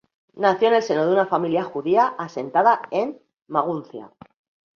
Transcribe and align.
Nació 0.33 0.69
en 0.69 0.73
el 0.73 0.81
seno 0.81 1.05
de 1.05 1.13
una 1.13 1.27
familia 1.27 1.63
judía 1.63 2.15
asentada 2.17 2.81
en 2.89 3.21
Maguncia. 3.45 4.11